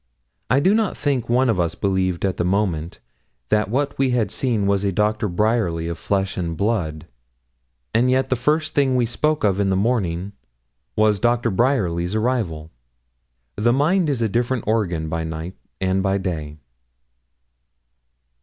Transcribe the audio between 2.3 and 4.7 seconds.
the moment that what we had seen